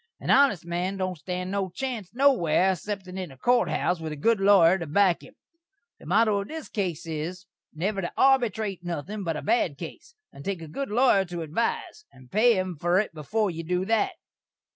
An 0.19 0.31
honest 0.31 0.65
man 0.65 0.97
don't 0.97 1.19
stan 1.19 1.51
no 1.51 1.69
chance 1.69 2.09
nowhere 2.11 2.71
xceptin' 2.71 3.19
in 3.19 3.29
a 3.31 3.37
court 3.37 3.69
house 3.69 3.99
with 3.99 4.11
a 4.11 4.15
good 4.15 4.39
lawyer 4.39 4.79
to 4.79 4.87
back 4.87 5.21
him. 5.21 5.35
The 5.99 6.07
motto 6.07 6.41
of 6.41 6.47
this 6.47 6.69
case 6.69 7.05
is, 7.05 7.45
never 7.71 8.01
to 8.01 8.11
arbytrate 8.17 8.81
nuthin' 8.83 9.23
but 9.23 9.37
a 9.37 9.43
bad 9.43 9.77
case, 9.77 10.15
and 10.33 10.43
take 10.43 10.63
a 10.63 10.67
good 10.67 10.89
lawyer 10.89 11.23
to 11.25 11.43
advise, 11.43 12.05
and 12.11 12.31
pay 12.31 12.57
him 12.57 12.77
fur 12.77 12.97
it 12.97 13.13
before 13.13 13.51
you 13.51 13.63
do 13.63 13.85
that. 13.85 14.13